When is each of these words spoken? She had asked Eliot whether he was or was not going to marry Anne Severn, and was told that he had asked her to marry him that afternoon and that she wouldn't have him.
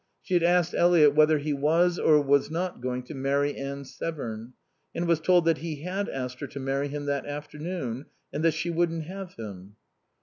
She 0.23 0.33
had 0.33 0.41
asked 0.41 0.73
Eliot 0.73 1.13
whether 1.13 1.37
he 1.37 1.53
was 1.53 1.99
or 1.99 2.19
was 2.23 2.49
not 2.49 2.81
going 2.81 3.03
to 3.03 3.13
marry 3.13 3.55
Anne 3.55 3.85
Severn, 3.85 4.53
and 4.95 5.07
was 5.07 5.19
told 5.19 5.45
that 5.45 5.59
he 5.59 5.83
had 5.83 6.09
asked 6.09 6.39
her 6.39 6.47
to 6.47 6.59
marry 6.59 6.87
him 6.87 7.05
that 7.05 7.27
afternoon 7.27 8.07
and 8.33 8.43
that 8.43 8.55
she 8.55 8.71
wouldn't 8.71 9.03
have 9.03 9.35
him. 9.35 9.75